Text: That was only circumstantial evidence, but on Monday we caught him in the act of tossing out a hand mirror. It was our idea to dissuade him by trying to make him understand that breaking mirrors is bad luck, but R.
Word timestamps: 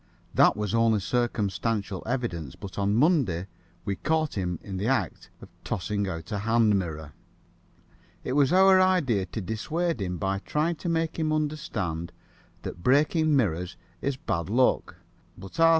That 0.33 0.57
was 0.57 0.73
only 0.73 0.99
circumstantial 0.99 2.01
evidence, 2.07 2.55
but 2.55 2.79
on 2.79 2.95
Monday 2.95 3.45
we 3.85 3.97
caught 3.97 4.33
him 4.33 4.57
in 4.63 4.77
the 4.77 4.87
act 4.87 5.29
of 5.43 5.49
tossing 5.63 6.07
out 6.07 6.31
a 6.31 6.39
hand 6.39 6.73
mirror. 6.79 7.13
It 8.23 8.33
was 8.33 8.51
our 8.51 8.81
idea 8.81 9.27
to 9.27 9.41
dissuade 9.41 10.01
him 10.01 10.17
by 10.17 10.39
trying 10.39 10.77
to 10.77 10.89
make 10.89 11.19
him 11.19 11.31
understand 11.31 12.11
that 12.63 12.81
breaking 12.81 13.35
mirrors 13.35 13.77
is 14.01 14.17
bad 14.17 14.49
luck, 14.49 14.95
but 15.37 15.59
R. 15.59 15.69